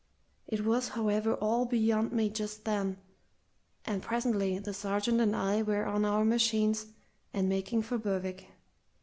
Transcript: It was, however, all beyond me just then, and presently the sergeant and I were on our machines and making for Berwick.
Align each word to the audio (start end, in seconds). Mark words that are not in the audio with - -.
It 0.47 0.65
was, 0.65 0.87
however, 0.87 1.35
all 1.35 1.65
beyond 1.67 2.11
me 2.11 2.27
just 2.31 2.65
then, 2.65 2.97
and 3.85 4.01
presently 4.01 4.57
the 4.57 4.73
sergeant 4.73 5.21
and 5.21 5.35
I 5.35 5.61
were 5.61 5.85
on 5.85 6.05
our 6.05 6.25
machines 6.25 6.87
and 7.35 7.47
making 7.47 7.83
for 7.83 7.99
Berwick. 7.99 8.47